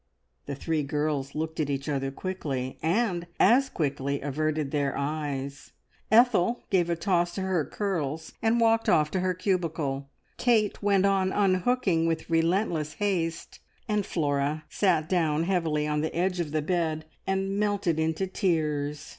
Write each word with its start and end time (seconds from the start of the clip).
The 0.47 0.55
three 0.55 0.81
girls 0.81 1.35
looked 1.35 1.59
at 1.59 1.69
each 1.69 1.87
other 1.87 2.09
quickly, 2.09 2.79
and 2.81 3.27
as 3.39 3.69
quickly 3.69 4.19
averted 4.19 4.71
their 4.71 4.97
eyes. 4.97 5.73
Ethel 6.09 6.63
gave 6.71 6.89
a 6.89 6.95
toss 6.95 7.35
to 7.35 7.43
her 7.43 7.63
curls, 7.65 8.33
and 8.41 8.59
walked 8.59 8.89
off 8.89 9.11
to 9.11 9.19
her 9.19 9.35
cubicle. 9.35 10.09
Kate 10.37 10.81
went 10.81 11.05
on 11.05 11.31
unhooking 11.31 12.07
with 12.07 12.31
relentless 12.31 12.93
haste, 12.93 13.59
and 13.87 14.03
Flora 14.03 14.63
sat 14.71 15.07
down 15.07 15.43
heavily 15.43 15.85
on 15.85 16.01
the 16.01 16.15
edge 16.15 16.39
of 16.39 16.49
the 16.51 16.63
bed, 16.63 17.05
and 17.27 17.59
melted 17.59 17.99
into 17.99 18.25
tears. 18.25 19.07